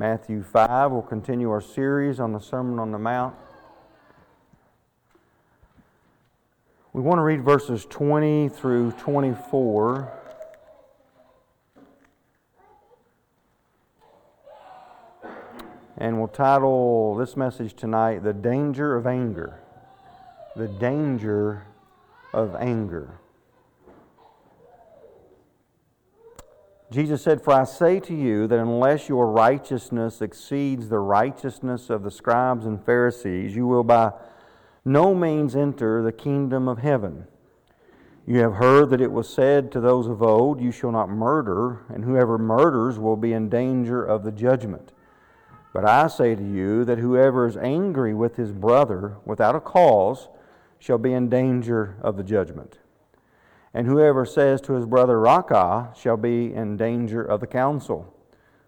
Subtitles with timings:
[0.00, 0.92] Matthew 5.
[0.92, 3.34] We'll continue our series on the Sermon on the Mount.
[6.94, 10.10] We want to read verses 20 through 24.
[15.98, 19.60] And we'll title this message tonight, The Danger of Anger.
[20.56, 21.66] The Danger
[22.32, 23.20] of Anger.
[26.90, 32.02] Jesus said, For I say to you that unless your righteousness exceeds the righteousness of
[32.02, 34.12] the scribes and Pharisees, you will by
[34.84, 37.26] no means enter the kingdom of heaven.
[38.26, 41.80] You have heard that it was said to those of old, You shall not murder,
[41.88, 44.92] and whoever murders will be in danger of the judgment.
[45.72, 50.28] But I say to you that whoever is angry with his brother without a cause
[50.80, 52.78] shall be in danger of the judgment.
[53.72, 58.12] And whoever says to his brother, Raca, shall be in danger of the council.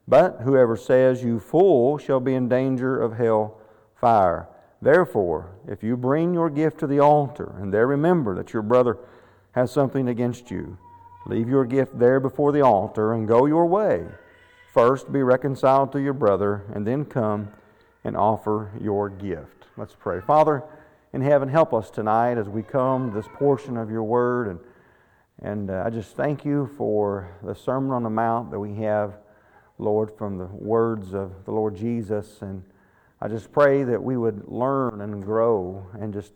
[0.06, 3.58] But whoever says, You fool, shall be in danger of hell
[3.94, 4.48] fire.
[4.80, 8.98] Therefore, if you bring your gift to the altar, and there remember that your brother
[9.52, 10.76] has something against you,
[11.26, 14.04] leave your gift there before the altar and go your way.
[14.72, 17.52] First be reconciled to your brother, and then come
[18.04, 19.66] and offer your gift.
[19.76, 20.20] Let's pray.
[20.20, 20.64] Father
[21.12, 24.58] in heaven, help us tonight as we come to this portion of your word and
[25.42, 29.14] and uh, I just thank you for the Sermon on the Mount that we have,
[29.76, 32.42] Lord, from the words of the Lord Jesus.
[32.42, 32.62] And
[33.20, 36.32] I just pray that we would learn and grow and just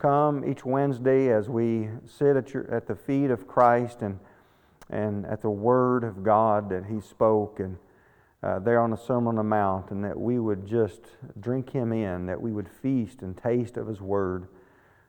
[0.00, 4.18] come each Wednesday as we sit at, your, at the feet of Christ and,
[4.90, 7.76] and at the Word of God that He spoke and
[8.42, 11.02] uh, there on the Sermon on the Mount, and that we would just
[11.40, 14.48] drink Him in, that we would feast and taste of His Word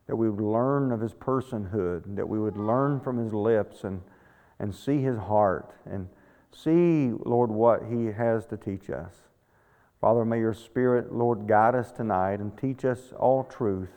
[0.09, 4.02] that we would learn of his personhood, that we would learn from his lips and,
[4.57, 6.09] and see his heart and
[6.51, 9.13] see, Lord, what he has to teach us.
[10.01, 13.91] Father, may your Spirit, Lord, guide us tonight and teach us all truth.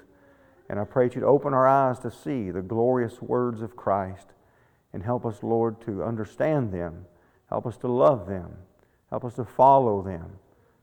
[0.69, 4.27] And I pray that you'd open our eyes to see the glorious words of Christ
[4.93, 7.07] and help us, Lord, to understand them.
[7.49, 8.59] Help us to love them.
[9.09, 10.33] Help us to follow them,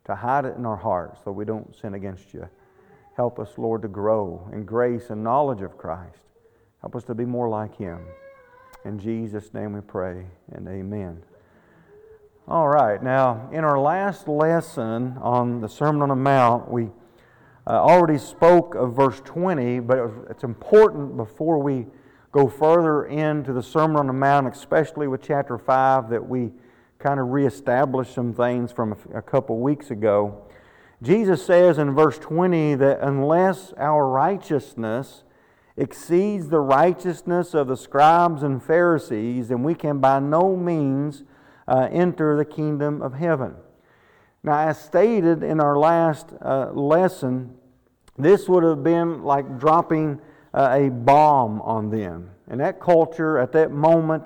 [0.05, 2.49] to hide it in our hearts so we don't sin against you.
[3.19, 6.23] Help us, Lord, to grow in grace and knowledge of Christ.
[6.79, 7.99] Help us to be more like Him.
[8.85, 11.21] In Jesus' name we pray, and amen.
[12.47, 16.91] All right, now, in our last lesson on the Sermon on the Mount, we
[17.67, 21.87] uh, already spoke of verse 20, but it was, it's important before we
[22.31, 26.51] go further into the Sermon on the Mount, especially with chapter 5, that we
[26.99, 30.45] kind of reestablish some things from a, a couple weeks ago.
[31.01, 35.23] Jesus says in verse 20 that unless our righteousness
[35.77, 41.23] exceeds the righteousness of the scribes and Pharisees, then we can by no means
[41.67, 43.55] uh, enter the kingdom of heaven.
[44.43, 47.55] Now, as stated in our last uh, lesson,
[48.17, 50.19] this would have been like dropping
[50.53, 52.31] uh, a bomb on them.
[52.49, 54.25] In that culture, at that moment,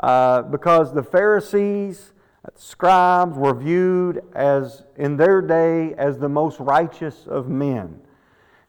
[0.00, 2.12] uh, because the Pharisees,
[2.54, 8.00] Scribes were viewed as, in their day, as the most righteous of men.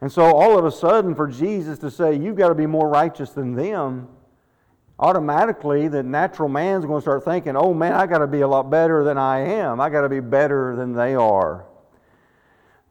[0.02, 2.90] And so, all of a sudden, for Jesus to say, You've got to be more
[2.90, 4.09] righteous than them,
[5.00, 8.48] automatically the natural man's going to start thinking, Oh man, I got to be a
[8.48, 9.80] lot better than I am.
[9.80, 11.66] I got to be better than they are.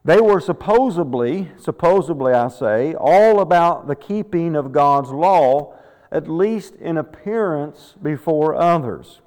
[0.03, 5.75] They were supposedly, supposedly I say, all about the keeping of God's law,
[6.11, 9.21] at least in appearance before others.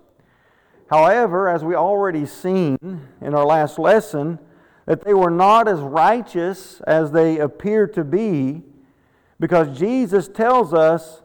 [0.89, 2.77] However, as we already seen
[3.21, 4.39] in our last lesson,
[4.87, 8.63] that they were not as righteous as they appear to be,
[9.41, 11.23] because Jesus tells us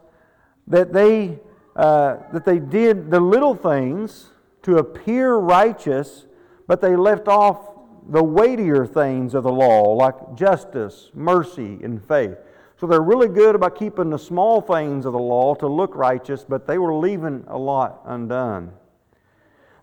[0.66, 1.38] that they,
[1.76, 4.30] uh, that they did the little things
[4.62, 6.26] to appear righteous,
[6.66, 7.68] but they left off
[8.08, 12.36] the weightier things of the law, like justice, mercy, and faith.
[12.78, 16.44] So they're really good about keeping the small things of the law to look righteous,
[16.48, 18.72] but they were leaving a lot undone.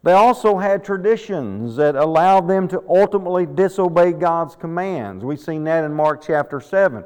[0.03, 5.25] They also had traditions that allowed them to ultimately disobey God's commands.
[5.25, 7.03] We've seen that in Mark chapter 7,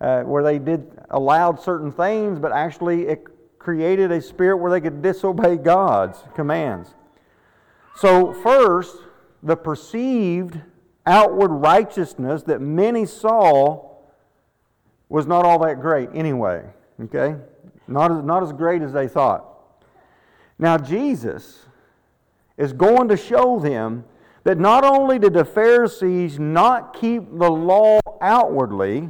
[0.00, 3.24] uh, where they did allowed certain things, but actually it
[3.58, 6.94] created a spirit where they could disobey God's commands.
[7.96, 8.96] So, first,
[9.42, 10.58] the perceived
[11.06, 13.90] outward righteousness that many saw
[15.08, 16.64] was not all that great anyway.
[17.02, 17.36] Okay?
[17.88, 19.44] Not as, not as great as they thought.
[20.58, 21.66] Now, Jesus
[22.60, 24.04] is going to show them
[24.44, 29.08] that not only did the Pharisees not keep the law outwardly,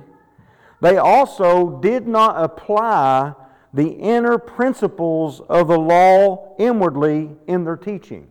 [0.80, 3.34] they also did not apply
[3.74, 8.28] the inner principles of the law inwardly in their teaching.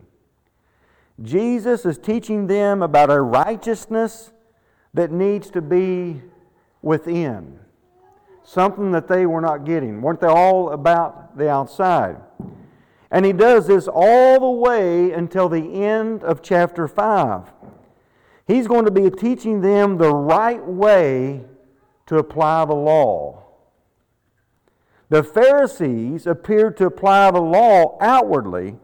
[1.22, 4.32] Jesus is teaching them about a righteousness
[4.94, 6.22] that needs to be
[6.80, 7.58] within.
[8.42, 10.00] Something that they were not getting.
[10.00, 12.16] Weren't they all about the outside?
[13.10, 17.50] And he does this all the way until the end of chapter 5.
[18.46, 21.44] He's going to be teaching them the right way
[22.06, 23.44] to apply the law.
[25.08, 28.76] The Pharisees appeared to apply the law outwardly,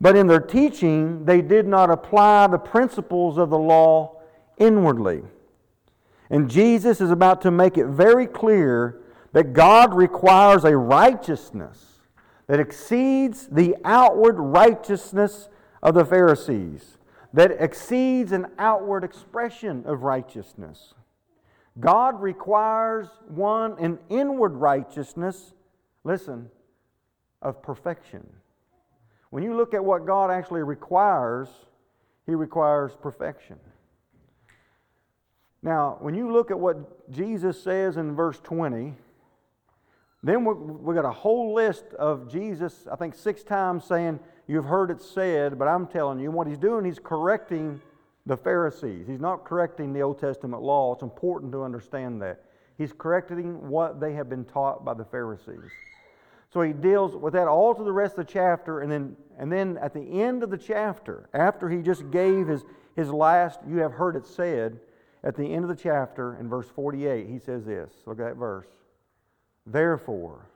[0.00, 4.20] but in their teaching, they did not apply the principles of the law
[4.58, 5.22] inwardly.
[6.28, 9.00] And Jesus is about to make it very clear
[9.32, 11.89] that God requires a righteousness
[12.50, 15.48] that exceeds the outward righteousness
[15.84, 16.98] of the Pharisees,
[17.32, 20.94] that exceeds an outward expression of righteousness.
[21.78, 25.54] God requires one an inward righteousness,
[26.02, 26.50] listen,
[27.40, 28.28] of perfection.
[29.30, 31.48] When you look at what God actually requires,
[32.26, 33.60] He requires perfection.
[35.62, 38.96] Now, when you look at what Jesus says in verse 20,
[40.22, 40.44] then
[40.82, 45.00] we got a whole list of Jesus, I think six times saying, You've heard it
[45.00, 47.80] said, but I'm telling you, what he's doing, he's correcting
[48.26, 49.06] the Pharisees.
[49.06, 50.92] He's not correcting the Old Testament law.
[50.92, 52.42] It's important to understand that.
[52.76, 55.70] He's correcting what they have been taught by the Pharisees.
[56.52, 59.52] So he deals with that all to the rest of the chapter, and then, and
[59.52, 62.64] then at the end of the chapter, after he just gave his,
[62.96, 64.80] his last, you have heard it said,
[65.22, 67.92] at the end of the chapter, in verse 48, he says this.
[68.04, 68.66] Look at that verse.
[69.66, 70.46] Therefore,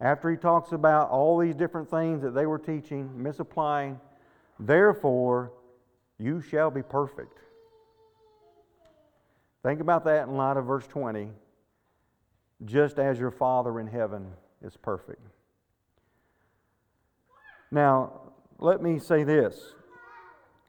[0.00, 4.00] after he talks about all these different things that they were teaching, misapplying,
[4.58, 5.52] therefore,
[6.18, 7.38] you shall be perfect.
[9.62, 11.30] Think about that in light of verse 20.
[12.64, 14.26] Just as your Father in heaven
[14.62, 15.22] is perfect.
[17.70, 19.74] Now, let me say this.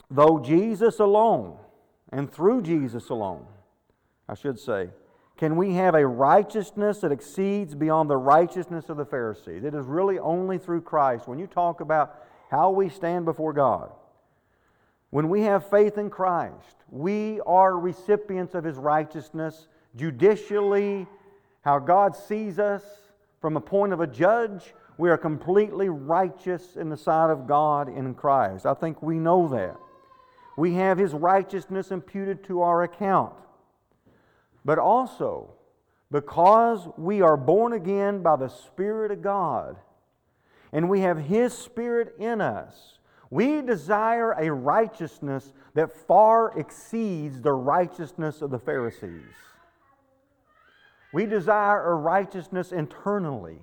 [0.09, 1.57] Though Jesus alone
[2.11, 3.45] and through Jesus alone,
[4.27, 4.89] I should say,
[5.41, 9.63] can we have a righteousness that exceeds beyond the righteousness of the Pharisees.
[9.63, 11.27] It is really only through Christ.
[11.27, 12.13] When you talk about
[12.51, 13.91] how we stand before God,
[15.09, 21.07] when we have faith in Christ, we are recipients of His righteousness judicially,
[21.61, 22.83] how God sees us
[23.41, 24.75] from a point of a judge.
[24.99, 28.67] We are completely righteous in the sight of God in Christ.
[28.67, 29.77] I think we know that.
[30.55, 33.33] We have His righteousness imputed to our account.
[34.63, 35.53] But also,
[36.11, 39.77] because we are born again by the Spirit of God,
[40.71, 42.99] and we have His Spirit in us,
[43.29, 49.23] we desire a righteousness that far exceeds the righteousness of the Pharisees.
[51.13, 53.59] We desire a righteousness internally.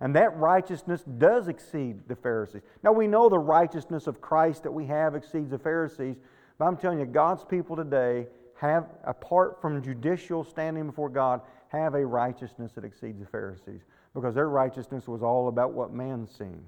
[0.00, 2.62] And that righteousness does exceed the Pharisees.
[2.82, 6.16] Now, we know the righteousness of Christ that we have exceeds the Pharisees,
[6.58, 11.94] but I'm telling you, God's people today have, apart from judicial standing before God, have
[11.94, 13.82] a righteousness that exceeds the Pharisees
[14.14, 16.62] because their righteousness was all about what man seen.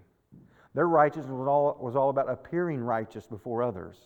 [0.75, 3.97] Their righteousness was all, was all about appearing righteous before others.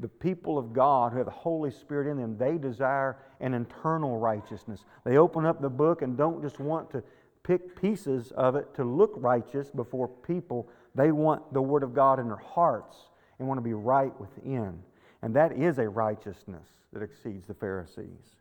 [0.00, 4.18] The people of God who have the Holy Spirit in them, they desire an internal
[4.18, 4.84] righteousness.
[5.04, 7.02] They open up the book and don't just want to
[7.42, 10.68] pick pieces of it to look righteous before people.
[10.94, 12.96] They want the Word of God in their hearts
[13.38, 14.82] and want to be right within.
[15.22, 18.36] And that is a righteousness that exceeds the Pharisees.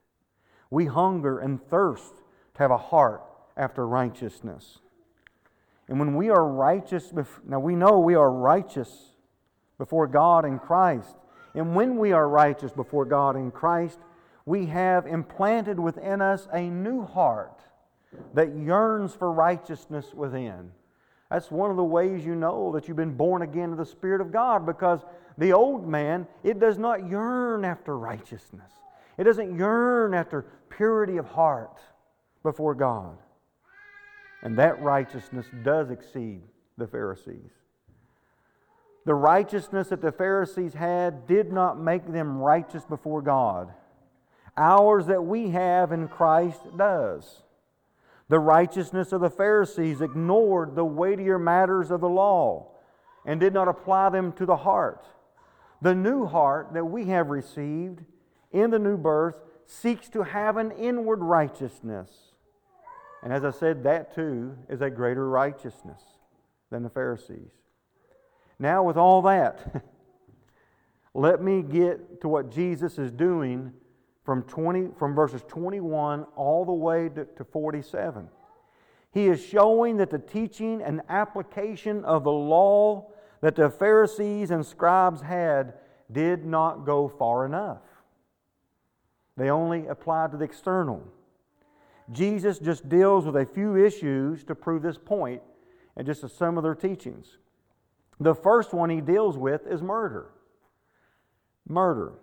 [0.70, 2.16] We hunger and thirst
[2.56, 3.24] to have a heart
[3.56, 4.80] after righteousness.
[5.88, 7.14] And when we are righteous,
[7.46, 9.12] now we know we are righteous
[9.78, 11.16] before God in Christ.
[11.54, 14.00] And when we are righteous before God in Christ,
[14.46, 17.62] we have implanted within us a new heart
[18.34, 20.72] that yearns for righteousness within.
[21.30, 24.22] That's one of the ways you know that you've been born again of the Spirit
[24.22, 25.00] of God because
[25.38, 28.72] the old man, it does not yearn after righteousness.
[29.18, 31.80] It doesn't yearn after purity of heart
[32.44, 33.18] before God.
[34.42, 36.42] And that righteousness does exceed
[36.78, 37.52] the Pharisees.
[39.06, 43.74] The righteousness that the Pharisees had did not make them righteous before God.
[44.58, 47.42] Ours that we have in Christ does.
[48.30, 52.68] The righteousness of the Pharisees ignored the weightier matters of the law
[53.26, 55.06] and did not apply them to the heart.
[55.82, 58.04] The new heart that we have received
[58.52, 59.36] in the new birth
[59.66, 62.10] seeks to have an inward righteousness.
[63.24, 66.02] And as I said, that too is a greater righteousness
[66.70, 67.52] than the Pharisees.
[68.60, 69.84] Now, with all that,
[71.14, 73.74] let me get to what Jesus is doing
[74.24, 78.28] from, 20, from verses 21 all the way to, to 47.
[79.14, 83.11] He is showing that the teaching and application of the law
[83.42, 85.74] that the Pharisees and scribes had
[86.12, 87.82] did not go far enough.
[89.38, 91.04] They only applied to the external.
[92.12, 95.42] Jesus just deals with a few issues to prove this point
[95.96, 97.38] and just some of their teachings.
[98.20, 100.30] The first one he deals with is murder.
[101.68, 102.14] Murder.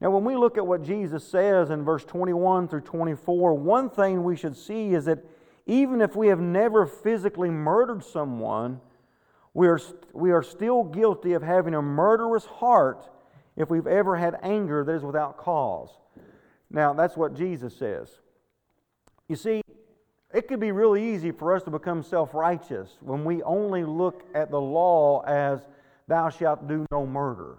[0.00, 4.22] Now, when we look at what Jesus says in verse 21 through 24, one thing
[4.24, 5.24] we should see is that
[5.64, 8.80] even if we have never physically murdered someone,
[9.56, 9.80] we are,
[10.12, 13.08] we are still guilty of having a murderous heart
[13.56, 15.88] if we've ever had anger that is without cause.
[16.68, 18.10] Now, that's what Jesus says.
[19.28, 19.62] You see,
[20.34, 24.24] it could be really easy for us to become self righteous when we only look
[24.34, 25.60] at the law as
[26.06, 27.56] thou shalt do no murder.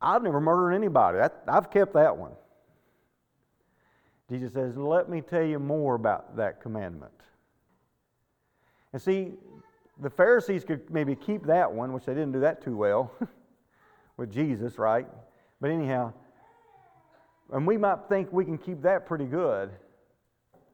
[0.00, 1.18] I've never murdered anybody.
[1.46, 2.32] I've kept that one.
[4.30, 7.12] Jesus says, Let me tell you more about that commandment.
[8.94, 9.34] And see,
[10.00, 13.12] the Pharisees could maybe keep that one, which they didn't do that too well
[14.16, 15.06] with Jesus, right?
[15.60, 16.12] But anyhow,
[17.52, 19.70] and we might think we can keep that pretty good.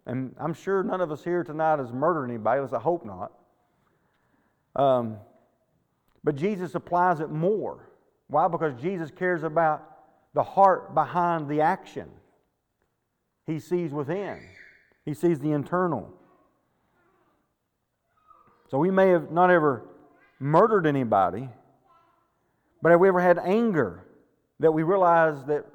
[0.06, 3.32] And I'm sure none of us here tonight has murdered anybody, at I hope not.
[4.76, 5.18] Um,
[6.24, 7.90] but Jesus applies it more.
[8.28, 8.48] Why?
[8.48, 9.86] Because Jesus cares about
[10.34, 12.08] the heart behind the action.
[13.46, 14.38] He sees within,
[15.04, 16.12] He sees the internal.
[18.70, 19.82] So we may have not ever
[20.38, 21.48] murdered anybody,
[22.80, 24.04] but have we ever had anger
[24.60, 25.66] that we realize that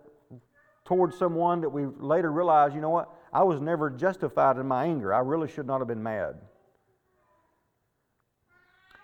[0.85, 3.09] towards someone that we later realize, you know what?
[3.33, 5.13] I was never justified in my anger.
[5.13, 6.35] I really should not have been mad.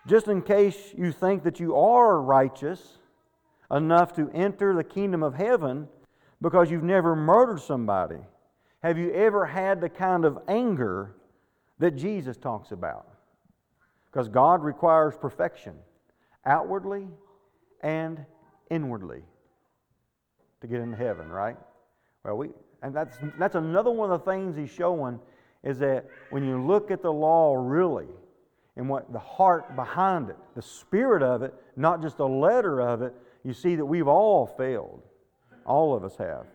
[0.07, 2.97] Just in case you think that you are righteous
[3.69, 5.87] enough to enter the kingdom of heaven
[6.41, 8.19] because you've never murdered somebody,
[8.81, 11.15] have you ever had the kind of anger
[11.77, 13.10] that Jesus talks about?
[14.11, 15.73] Because God requires perfection
[16.45, 17.07] outwardly
[17.81, 18.25] and
[18.69, 19.23] inwardly
[20.59, 21.57] to get into heaven, right?
[22.23, 22.49] Well, we,
[22.81, 25.19] and that's, that's another one of the things he's showing
[25.63, 28.07] is that when you look at the law really
[28.75, 33.01] and what the heart behind it, the spirit of it, not just the letter of
[33.01, 33.13] it,
[33.43, 35.01] you see that we've all failed.
[35.65, 36.45] All of us have.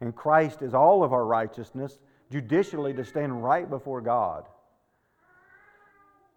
[0.00, 1.98] And Christ is all of our righteousness,
[2.30, 4.46] judicially to stand right before God.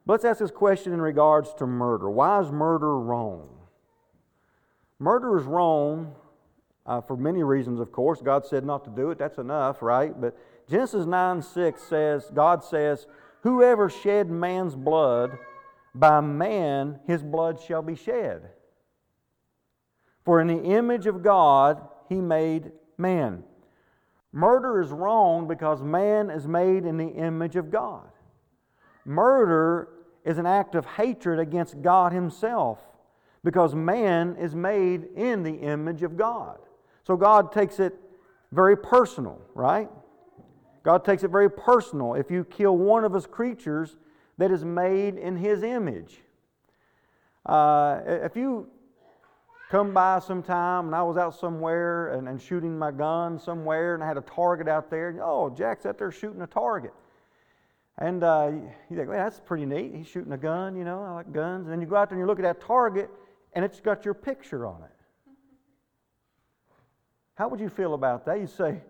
[0.08, 2.10] Let's ask this question in regards to murder.
[2.10, 3.50] Why is murder wrong?
[5.00, 6.14] Murder is wrong
[6.86, 8.22] uh, for many reasons, of course.
[8.22, 9.18] God said not to do it.
[9.18, 10.20] That's enough, right?
[10.20, 10.38] But
[10.70, 13.08] Genesis 9 6 says, God says,
[13.42, 15.38] Whoever shed man's blood,
[15.94, 18.50] by man his blood shall be shed.
[20.24, 23.44] For in the image of God he made man.
[24.32, 28.10] Murder is wrong because man is made in the image of God.
[29.06, 29.88] Murder
[30.26, 32.80] is an act of hatred against God Himself
[33.44, 36.58] because man is made in the image of God.
[37.04, 37.94] So God takes it
[38.52, 39.88] very personal, right?
[40.84, 43.98] God takes it very personal if you kill one of His creatures
[44.40, 46.22] that is made in His image.
[47.46, 48.68] Uh, if you
[49.70, 54.04] come by sometime and I was out somewhere and, and shooting my gun somewhere and
[54.04, 56.94] I had a target out there, oh, Jack's out there shooting a target.
[57.98, 58.52] And uh,
[58.90, 59.94] you think, well, that's pretty neat.
[59.96, 61.66] He's shooting a gun, you know, I like guns.
[61.66, 63.10] And then you go out there and you look at that target
[63.54, 64.90] and it's got your picture on it.
[67.36, 68.40] How would you feel about that?
[68.40, 68.82] You say,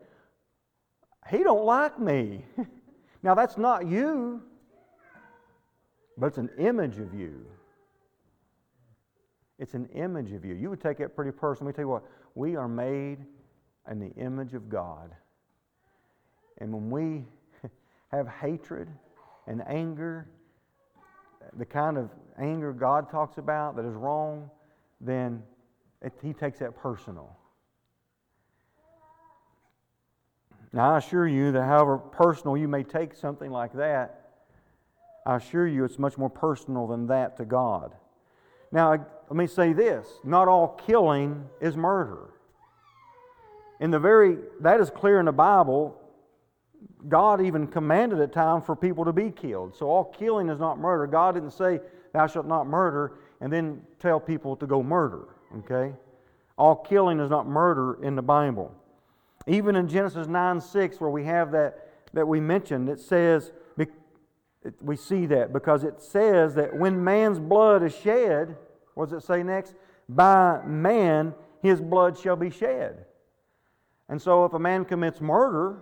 [1.30, 2.46] he don't like me.
[3.24, 4.42] now that's not you,
[6.18, 7.46] but it's an image of you.
[9.58, 10.54] It's an image of you.
[10.56, 11.68] You would take it pretty personal.
[11.68, 12.04] Let me tell you what,
[12.36, 13.20] we are made
[13.90, 15.12] in the image of God.
[16.58, 17.26] And when we
[18.18, 18.90] have hatred
[19.48, 20.28] and anger,
[21.58, 24.50] the kind of anger God talks about that is wrong,
[25.02, 25.44] then
[26.02, 27.38] it, He takes that personal.
[30.74, 34.26] Now, I assure you that however personal you may take something like that,
[35.26, 37.94] I assure you it's much more personal than that to God.
[38.72, 42.30] Now, let me say this not all killing is murder.
[43.80, 46.00] In the very, that is clear in the Bible.
[47.08, 49.76] God even commanded at times for people to be killed.
[49.76, 51.08] So all killing is not murder.
[51.08, 51.80] God didn't say,
[52.14, 55.26] Thou shalt not murder, and then tell people to go murder.
[55.60, 55.94] Okay?
[56.58, 58.74] All killing is not murder in the Bible.
[59.48, 63.52] Even in Genesis 9 6, where we have that, that we mentioned, it says,
[64.82, 68.56] we see that because it says that when man's blood is shed,
[68.96, 69.76] what does it say next?
[70.10, 73.06] By man his blood shall be shed.
[74.10, 75.78] And so if a man commits murder,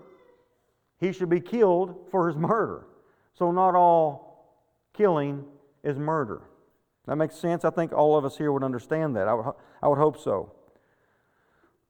[1.03, 2.85] he should be killed for his murder.
[3.33, 4.55] So not all
[4.93, 5.43] killing
[5.83, 6.41] is murder.
[7.07, 7.65] That makes sense?
[7.65, 9.27] I think all of us here would understand that.
[9.27, 10.53] I would, I would hope so.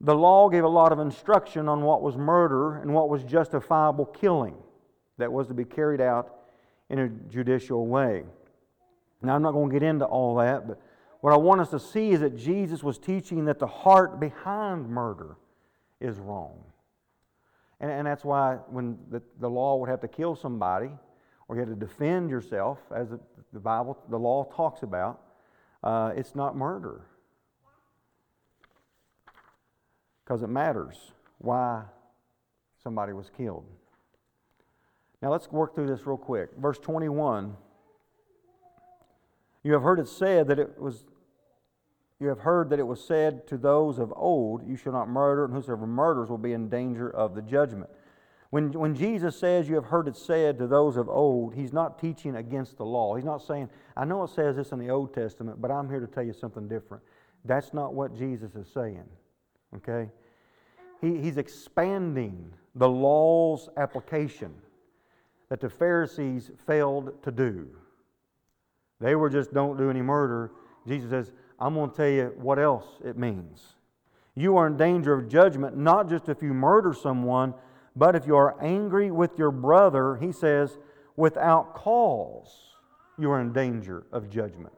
[0.01, 4.05] The law gave a lot of instruction on what was murder and what was justifiable
[4.05, 4.55] killing
[5.19, 6.33] that was to be carried out
[6.89, 8.23] in a judicial way.
[9.21, 10.81] Now, I'm not going to get into all that, but
[11.21, 14.89] what I want us to see is that Jesus was teaching that the heart behind
[14.89, 15.37] murder
[16.01, 16.63] is wrong.
[17.83, 20.89] And, and that's why when the, the law would have to kill somebody,
[21.49, 23.09] or you had to defend yourself, as
[23.51, 25.19] the, Bible, the law talks about,
[25.83, 27.01] uh, it's not murder.
[30.23, 31.83] Because it matters why
[32.81, 33.65] somebody was killed.
[35.21, 36.51] Now let's work through this real quick.
[36.57, 37.53] Verse 21
[39.63, 41.03] You have heard it said that it was.
[42.23, 45.43] You have heard that it was said to those of old, You shall not murder,
[45.43, 47.89] and whosoever murders will be in danger of the judgment.
[48.49, 51.99] When, when Jesus says, You have heard it said to those of old, he's not
[51.99, 53.15] teaching against the law.
[53.15, 55.99] He's not saying, I know it says this in the Old Testament, but I'm here
[55.99, 57.03] to tell you something different.
[57.43, 59.03] That's not what Jesus is saying.
[59.75, 60.09] Okay?
[61.01, 64.53] He, he's expanding the law's application
[65.49, 67.67] that the Pharisees failed to do.
[69.01, 70.51] They were just don't do any murder.
[70.87, 71.33] Jesus says,
[71.63, 73.75] I'm going to tell you what else it means.
[74.35, 77.53] You are in danger of judgment, not just if you murder someone,
[77.95, 80.77] but if you are angry with your brother, he says,
[81.15, 82.53] without cause,
[83.17, 84.73] you are in danger of judgment.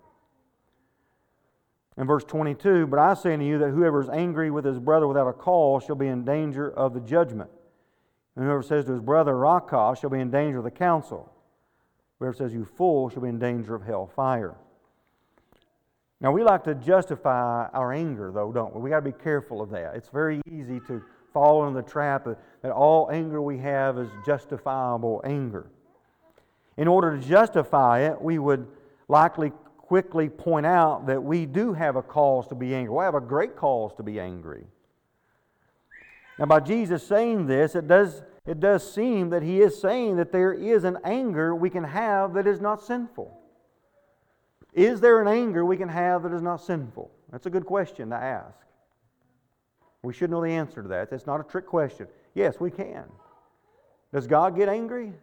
[1.98, 5.08] In verse 22, but I say unto you that whoever is angry with his brother
[5.08, 7.50] without a cause shall be in danger of the judgment.
[8.36, 11.34] And whoever says to his brother, Raca, shall be in danger of the council.
[12.20, 14.56] Whoever says, You fool, shall be in danger of hell fire.
[16.22, 18.82] Now, we like to justify our anger, though, don't we?
[18.82, 19.96] We got to be careful of that.
[19.96, 21.04] It's very easy to
[21.34, 22.26] fall into the trap
[22.62, 25.68] that all anger we have is justifiable anger.
[26.78, 28.66] In order to justify it, we would
[29.08, 32.96] likely quickly point out that we do have a cause to be angry.
[32.96, 34.66] We have a great cause to be angry.
[36.40, 40.32] Now, by Jesus saying this, it does, it does seem that he is saying that
[40.32, 43.38] there is an anger we can have that is not sinful.
[44.76, 47.10] Is there an anger we can have that is not sinful?
[47.32, 48.60] That's a good question to ask.
[50.04, 51.10] We should know the answer to that.
[51.10, 52.08] That's not a trick question.
[52.34, 53.06] Yes, we can.
[54.14, 55.14] Does God get angry?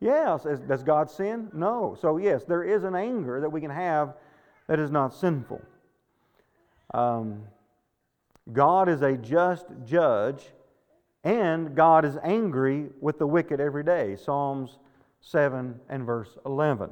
[0.00, 0.46] Yes.
[0.66, 1.50] Does God sin?
[1.52, 1.96] No.
[2.00, 4.14] So, yes, there is an anger that we can have
[4.66, 5.60] that is not sinful.
[6.94, 7.42] Um,
[8.52, 10.42] God is a just judge,
[11.22, 14.16] and God is angry with the wicked every day.
[14.16, 14.78] Psalms
[15.20, 16.90] 7 and verse 11.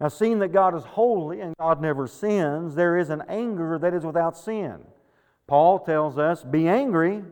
[0.00, 3.94] Now, seeing that God is holy and God never sins, there is an anger that
[3.94, 4.80] is without sin.
[5.46, 7.22] Paul tells us, Be angry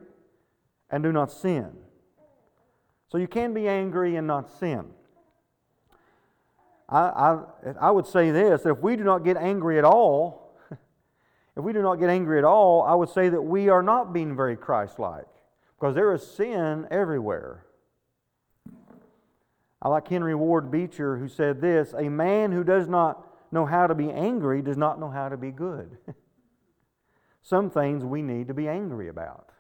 [0.91, 1.73] and do not sin.
[3.11, 4.87] So you can be angry and not sin.
[6.89, 7.39] I, I,
[7.81, 10.57] I would say this if we do not get angry at all,
[11.57, 14.13] if we do not get angry at all, I would say that we are not
[14.13, 15.27] being very Christ like
[15.79, 17.65] because there is sin everywhere.
[19.83, 23.89] I like Henry Ward Beecher who said this A man who does not know how
[23.89, 25.99] to be angry does not know how to be good.
[27.43, 29.51] Some things we need to be angry about.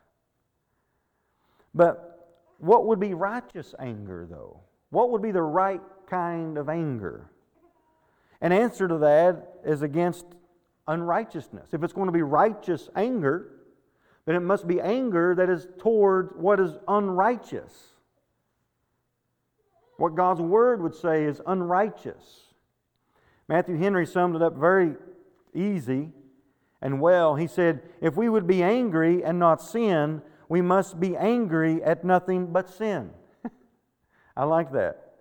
[1.74, 4.60] But what would be righteous anger, though?
[4.90, 7.28] What would be the right kind of anger?
[8.40, 10.26] An answer to that is against
[10.86, 11.72] unrighteousness.
[11.72, 13.48] If it's going to be righteous anger,
[14.26, 17.91] then it must be anger that is toward what is unrighteous.
[19.96, 22.54] What God's Word would say is unrighteous.
[23.48, 24.94] Matthew Henry summed it up very
[25.54, 26.10] easy
[26.80, 27.36] and well.
[27.36, 32.04] He said, If we would be angry and not sin, we must be angry at
[32.04, 33.10] nothing but sin.
[34.36, 35.12] I like that.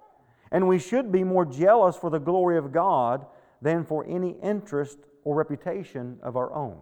[0.52, 3.26] And we should be more jealous for the glory of God
[3.62, 6.78] than for any interest or reputation of our own.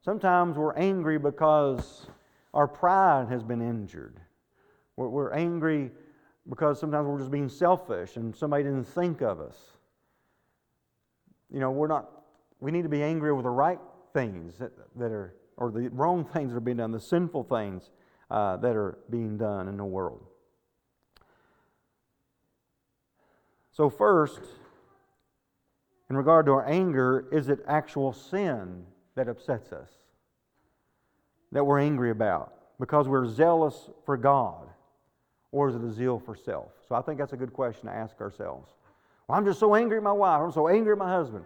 [0.00, 2.08] Sometimes we're angry because
[2.54, 4.20] our pride has been injured.
[4.96, 5.92] We're, angry
[6.48, 9.56] because sometimes we're just being selfish and somebody didn't think of us.
[11.50, 12.10] You know, we're not,
[12.60, 13.78] we need to be angry over the right
[14.14, 17.90] things that, that are, or the wrong things that are being done, the sinful things
[18.30, 20.24] uh, that are being done in the world.
[23.72, 24.40] So, first,
[26.10, 28.84] in regard to our anger, is it actual sin
[29.14, 29.90] that upsets us?
[31.52, 34.68] That we're angry about because we're zealous for God?
[35.50, 36.72] Or is it a zeal for self?
[36.88, 38.70] So I think that's a good question to ask ourselves.
[39.26, 40.40] Well, I'm just so angry at my wife.
[40.42, 41.44] I'm so angry at my husband.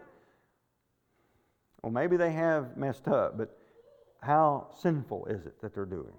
[1.82, 3.56] Well, maybe they have messed up, but
[4.20, 6.12] how sinful is it that they're doing?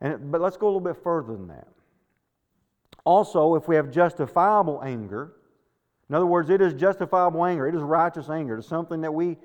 [0.00, 1.68] And but let's go a little bit further than that.
[3.04, 5.32] Also, if we have justifiable anger,
[6.10, 7.68] In other words, it is justifiable anger.
[7.68, 8.56] It is righteous anger.
[8.56, 9.36] It is something that we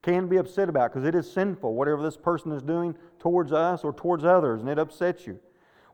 [0.00, 3.82] can be upset about because it is sinful, whatever this person is doing towards us
[3.82, 5.40] or towards others, and it upsets you.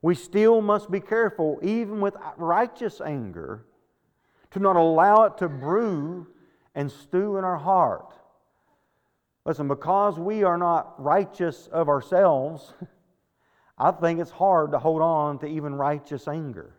[0.04, 3.64] We still must be careful, even with righteous anger,
[4.50, 6.26] to not allow it to brew
[6.74, 8.12] and stew in our heart.
[9.46, 12.74] Listen, because we are not righteous of ourselves,
[13.78, 16.74] I think it's hard to hold on to even righteous anger.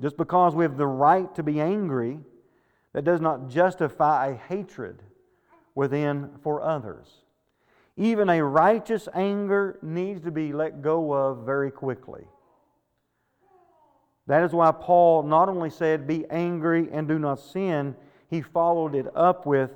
[0.00, 2.20] Just because we have the right to be angry,
[2.92, 5.02] that does not justify a hatred
[5.74, 7.08] within for others.
[7.96, 12.24] Even a righteous anger needs to be let go of very quickly.
[14.26, 17.96] That is why Paul not only said, Be angry and do not sin,
[18.28, 19.72] he followed it up with,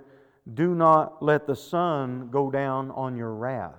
[0.55, 3.75] Do not let the sun go down on your wrath.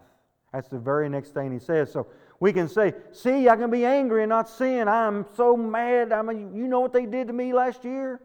[0.51, 1.91] That's the very next thing he says.
[1.91, 2.07] So
[2.39, 4.87] we can say, See, I can be angry and not sin.
[4.87, 6.11] I'm so mad.
[6.11, 8.19] I mean, you know what they did to me last year?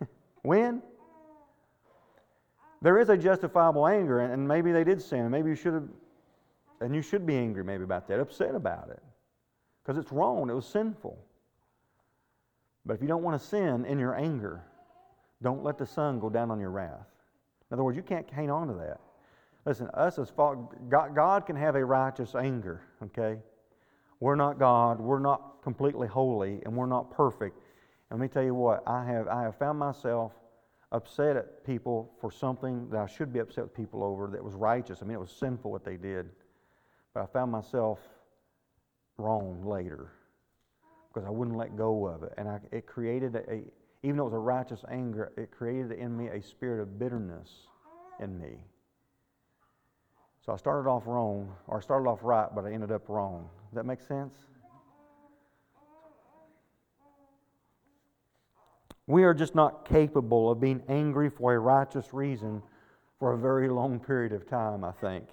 [0.42, 0.82] when?
[2.84, 5.20] There is a justifiable anger, and maybe they did sin.
[5.20, 5.88] and Maybe you should have,
[6.82, 9.02] and you should be angry maybe about that, upset about it.
[9.82, 11.18] Because it's wrong, it was sinful.
[12.84, 14.60] But if you don't want to sin in your anger,
[15.42, 17.06] don't let the sun go down on your wrath.
[17.70, 19.00] In other words, you can't hang on to that.
[19.64, 23.38] Listen, us as God, God can have a righteous anger, okay?
[24.20, 27.56] We're not God, we're not completely holy, and we're not perfect.
[28.10, 30.32] And let me tell you what, I have, I have found myself
[30.92, 34.54] upset at people for something that I should be upset with people over that was
[34.54, 35.00] righteous.
[35.02, 36.30] I mean, it was sinful what they did.
[37.12, 38.00] But I found myself
[39.16, 40.12] wrong later
[41.08, 42.32] because I wouldn't let go of it.
[42.36, 43.62] And I, it created a,
[44.02, 47.48] even though it was a righteous anger, it created in me a spirit of bitterness
[48.20, 48.58] in me.
[50.44, 53.48] So I started off wrong, or I started off right, but I ended up wrong.
[53.70, 54.34] Does that make sense?
[59.06, 62.62] We are just not capable of being angry for a righteous reason
[63.18, 65.28] for a very long period of time, I think.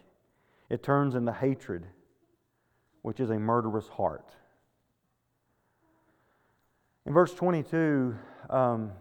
[0.69, 1.85] It turns into hatred,
[3.01, 4.35] which is a murderous heart.
[7.05, 8.15] In verse 22,
[8.49, 8.91] um,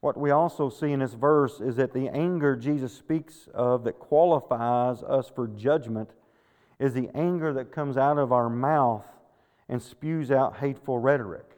[0.00, 3.98] what we also see in this verse is that the anger Jesus speaks of that
[3.98, 6.10] qualifies us for judgment
[6.78, 9.06] is the anger that comes out of our mouth
[9.68, 11.53] and spews out hateful rhetoric.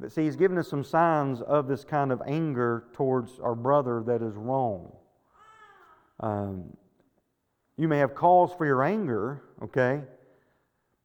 [0.00, 4.02] But see, he's given us some signs of this kind of anger towards our brother
[4.06, 4.90] that is wrong.
[6.20, 6.76] Um,
[7.76, 10.02] you may have cause for your anger, okay?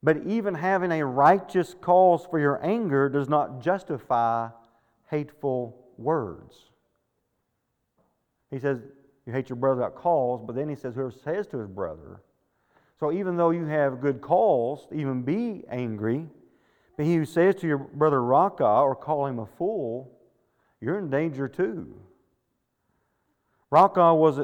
[0.01, 4.49] But even having a righteous cause for your anger does not justify
[5.09, 6.69] hateful words.
[8.51, 8.79] He says,
[9.25, 12.21] You hate your brother without cause, but then he says, Whoever says to his brother.
[12.99, 16.27] So even though you have good cause to even be angry,
[16.97, 20.11] but he who says to your brother Raca or call him a fool,
[20.81, 21.99] you're in danger too.
[23.71, 24.39] Raca was,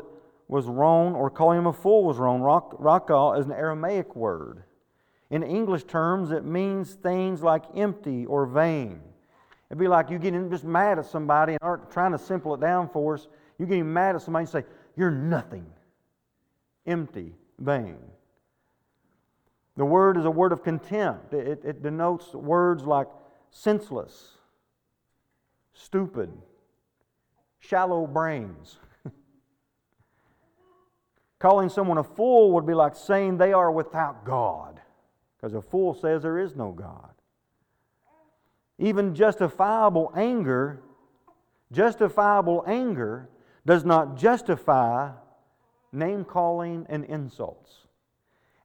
[0.48, 2.42] was wrong, or calling him a fool was wrong.
[2.42, 4.64] Raca is an Aramaic word.
[5.30, 9.00] In English terms, it means things like empty or vain.
[9.70, 12.60] It'd be like you getting just mad at somebody and aren't trying to simple it
[12.60, 13.30] down for us.
[13.58, 14.66] You getting mad at somebody and say,
[14.98, 15.66] You're nothing.
[16.86, 17.98] Empty, vain.
[19.78, 21.34] The word is a word of contempt.
[21.34, 23.08] It, it denotes words like
[23.52, 24.38] senseless,
[25.74, 26.32] stupid,
[27.60, 28.78] shallow brains.
[31.40, 34.82] Calling someone a fool would be like saying they are without God,
[35.38, 37.14] because a fool says there is no God.
[38.78, 40.82] Even justifiable anger,
[41.72, 43.30] justifiable anger
[43.66, 45.12] does not justify
[45.92, 47.81] name calling and insults.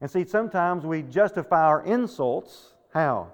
[0.01, 2.75] And see, sometimes we justify our insults.
[2.93, 3.31] How?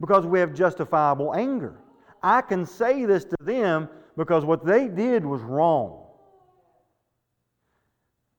[0.00, 1.76] Because we have justifiable anger.
[2.22, 6.06] I can say this to them because what they did was wrong.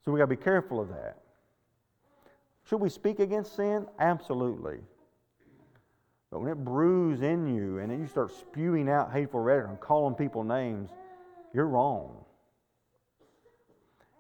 [0.04, 1.18] So we got to be careful of that.
[2.66, 3.88] Should we speak against sin?
[4.00, 4.80] Absolutely.
[6.32, 9.80] But when it brews in you and then you start spewing out hateful rhetoric and
[9.80, 10.90] calling people names,
[11.54, 12.26] you're wrong.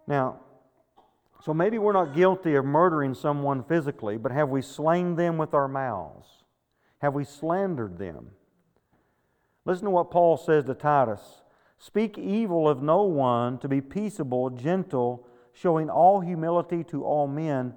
[0.05, 0.39] Now,
[1.43, 5.53] so maybe we're not guilty of murdering someone physically, but have we slain them with
[5.53, 6.25] our mouths?
[6.99, 8.31] Have we slandered them?
[9.65, 11.41] Listen to what Paul says to Titus
[11.77, 17.73] Speak evil of no one, to be peaceable, gentle, showing all humility to all men,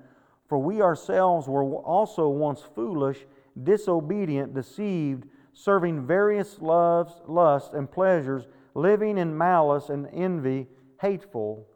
[0.48, 3.26] for we ourselves were also once foolish
[3.60, 10.68] disobedient, deceived, serving various loves, lusts, and pleasures, living in malice and envy,
[11.00, 11.66] hateful,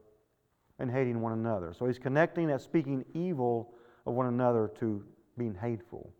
[0.80, 1.72] and hating one another.
[1.78, 3.74] So he's connecting that speaking evil
[4.06, 5.04] of one another to
[5.38, 6.12] being hateful.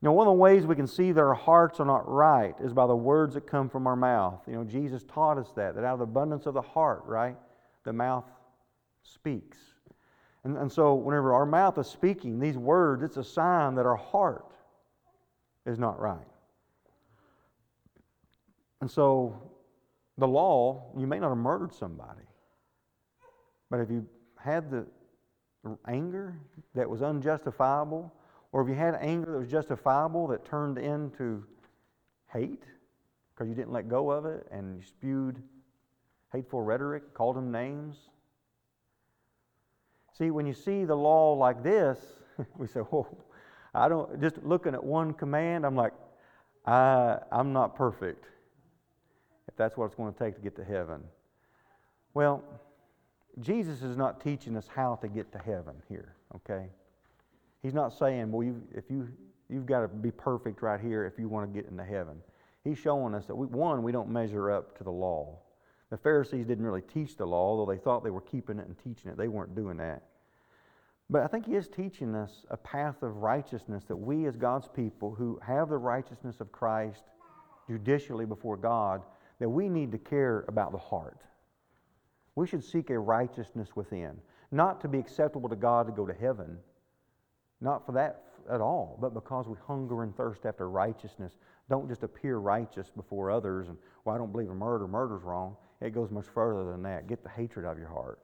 [0.00, 2.54] You know, one of the ways we can see that our hearts are not right
[2.60, 4.40] is by the words that come from our mouth.
[4.48, 7.36] You know, Jesus taught us that, that out of the abundance of the heart, right,
[7.84, 8.24] the mouth
[9.04, 9.58] speaks.
[10.42, 13.96] And, and so, whenever our mouth is speaking these words, it's a sign that our
[13.96, 14.52] heart
[15.66, 16.18] is not right.
[18.80, 19.40] And so,
[20.18, 22.24] the law, you may not have murdered somebody,
[23.72, 24.06] but if you
[24.36, 24.86] had the
[25.88, 26.38] anger
[26.74, 28.12] that was unjustifiable,
[28.52, 31.42] or if you had anger that was justifiable that turned into
[32.30, 32.64] hate
[33.32, 35.42] because you didn't let go of it and you spewed
[36.34, 37.96] hateful rhetoric, called them names.
[40.18, 41.98] See, when you see the law like this,
[42.58, 43.06] we say, "Whoa!"
[43.74, 45.94] I don't." Just looking at one command, I'm like,
[46.66, 48.26] I, "I'm not perfect."
[49.48, 51.04] If that's what it's going to take to get to heaven,
[52.12, 52.44] well,
[53.40, 56.14] Jesus is not teaching us how to get to heaven here.
[56.36, 56.66] Okay.
[57.62, 59.08] He's not saying, well, you, if you,
[59.48, 62.16] you've got to be perfect right here if you want to get into heaven.
[62.64, 65.38] He's showing us that, we, one, we don't measure up to the law.
[65.90, 68.76] The Pharisees didn't really teach the law, although they thought they were keeping it and
[68.78, 69.16] teaching it.
[69.16, 70.02] They weren't doing that.
[71.10, 74.68] But I think he is teaching us a path of righteousness that we, as God's
[74.68, 77.02] people who have the righteousness of Christ
[77.68, 79.02] judicially before God,
[79.38, 81.20] that we need to care about the heart.
[82.34, 84.16] We should seek a righteousness within,
[84.50, 86.58] not to be acceptable to God to go to heaven,
[87.60, 91.36] not for that at all, but because we hunger and thirst after righteousness.
[91.68, 94.88] Don't just appear righteous before others and, well, I don't believe in murder.
[94.88, 95.56] Murder's wrong.
[95.80, 97.06] It goes much further than that.
[97.06, 98.18] Get the hatred out of your heart.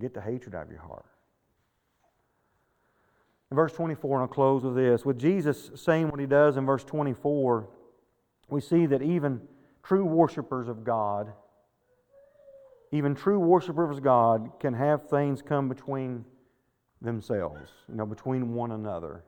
[0.00, 1.06] Get the hatred out of your heart.
[3.50, 5.04] In verse 24, and I'll close with this.
[5.04, 7.68] With Jesus saying what he does in verse 24,
[8.48, 9.42] we see that even
[9.82, 11.32] true worshipers of God,
[12.92, 16.24] even true worshipers of God, can have things come between
[17.00, 19.24] themselves, you know, between one another.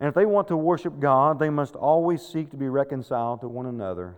[0.00, 3.48] And if they want to worship God, they must always seek to be reconciled to
[3.48, 4.16] one another.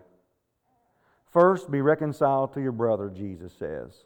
[1.31, 4.05] First, be reconciled to your brother, Jesus says.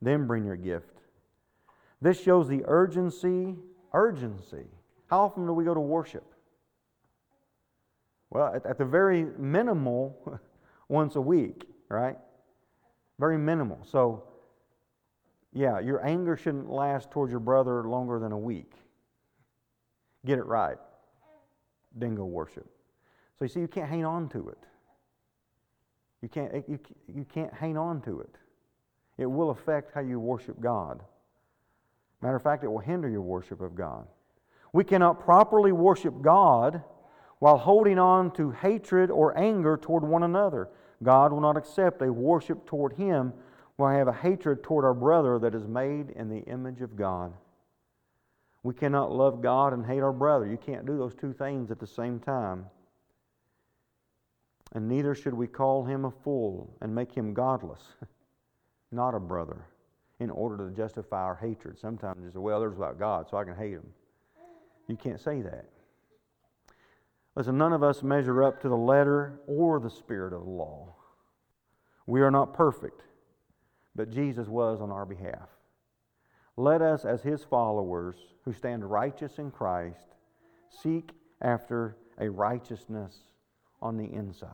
[0.00, 0.98] Then bring your gift.
[2.00, 3.54] This shows the urgency,
[3.92, 4.66] urgency.
[5.06, 6.24] How often do we go to worship?
[8.30, 10.40] Well, at, at the very minimal,
[10.88, 12.16] once a week, right?
[13.22, 13.78] Very minimal.
[13.88, 14.24] So,
[15.52, 18.72] yeah, your anger shouldn't last towards your brother longer than a week.
[20.26, 20.76] Get it right.
[21.96, 22.66] Dingo worship.
[23.38, 24.58] So you see, you can't hang on to it.
[26.20, 26.80] You can't, eh, you,
[27.14, 28.34] you can't hang on to it.
[29.18, 31.00] It will affect how you worship God.
[32.22, 34.04] Matter of fact, it will hinder your worship of God.
[34.72, 36.82] We cannot properly worship God
[37.38, 40.70] while holding on to hatred or anger toward one another.
[41.02, 43.32] God will not accept a worship toward Him
[43.76, 46.96] while I have a hatred toward our brother that is made in the image of
[46.96, 47.32] God.
[48.62, 50.46] We cannot love God and hate our brother.
[50.46, 52.66] You can't do those two things at the same time.
[54.72, 57.82] And neither should we call him a fool and make him godless,
[58.92, 59.66] not a brother,
[60.20, 61.78] in order to justify our hatred.
[61.78, 63.86] Sometimes you say, well, there's about God, so I can hate him.
[64.86, 65.66] You can't say that.
[67.34, 70.94] Listen, none of us measure up to the letter or the spirit of the law.
[72.06, 73.02] We are not perfect
[73.94, 75.48] but Jesus was on our behalf.
[76.56, 80.16] Let us, as his followers who stand righteous in Christ,
[80.82, 83.14] seek after a righteousness
[83.80, 84.50] on the inside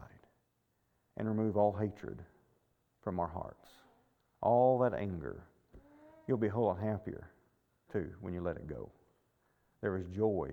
[1.17, 2.23] and remove all hatred
[3.03, 3.69] from our hearts.
[4.41, 5.43] All that anger.
[6.27, 7.31] You'll be a whole lot happier,
[7.93, 8.91] too, when you let it go.
[9.81, 10.51] There is joy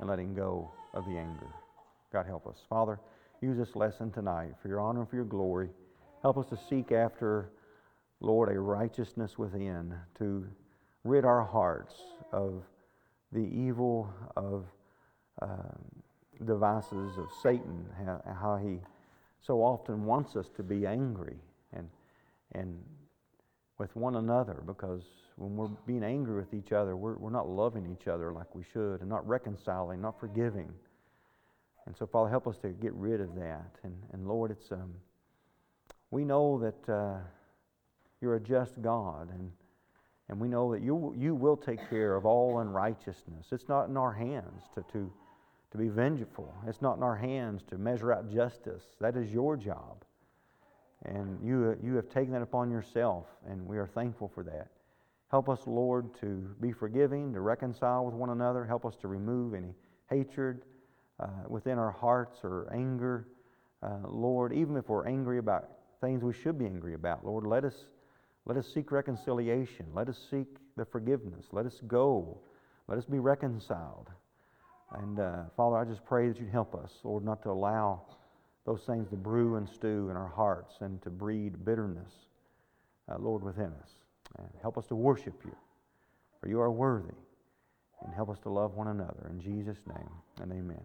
[0.00, 1.48] in letting go of the anger.
[2.12, 2.56] God help us.
[2.68, 2.98] Father,
[3.40, 5.68] use this lesson tonight for your honor and for your glory.
[6.22, 7.50] Help us to seek after
[8.20, 10.46] Lord, a righteousness within to
[11.04, 11.94] rid our hearts
[12.32, 12.62] of
[13.32, 14.66] the evil of
[15.40, 15.46] uh,
[16.44, 18.78] devices of Satan, how, how, he
[19.40, 21.36] so often wants us to be angry
[21.72, 21.88] and,
[22.52, 22.78] and
[23.78, 25.04] with one another because
[25.40, 28.62] when we're being angry with each other, we're, we're not loving each other like we
[28.72, 30.70] should and not reconciling, not forgiving.
[31.86, 33.76] And so, Father, help us to get rid of that.
[33.82, 34.94] And, and Lord, it's, um,
[36.10, 36.92] we know that.
[36.92, 37.18] Uh,
[38.20, 39.50] you're a just God, and,
[40.28, 43.46] and we know that you, you will take care of all unrighteousness.
[43.50, 45.10] It's not in our hands to, to,
[45.72, 48.84] to be vengeful, it's not in our hands to measure out justice.
[49.00, 50.04] That is your job.
[51.06, 54.68] And you, you have taken that upon yourself, and we are thankful for that.
[55.30, 58.64] Help us, Lord, to be forgiving, to reconcile with one another.
[58.64, 59.74] Help us to remove any
[60.08, 60.62] hatred
[61.20, 63.28] uh, within our hearts or anger.
[63.82, 65.68] Uh, Lord, even if we're angry about
[66.00, 67.74] things we should be angry about, Lord, let us
[68.46, 69.86] let us seek reconciliation.
[69.94, 71.46] Let us seek the forgiveness.
[71.52, 72.40] Let us go.
[72.88, 74.08] Let us be reconciled.
[74.92, 78.02] And uh, Father, I just pray that you'd help us, Lord, not to allow
[78.66, 82.10] those things to brew and stew in our hearts and to breed bitterness,
[83.08, 83.99] uh, Lord, within us.
[84.62, 85.54] Help us to worship you,
[86.40, 87.14] for you are worthy.
[88.02, 89.28] And help us to love one another.
[89.30, 90.82] In Jesus' name, and amen.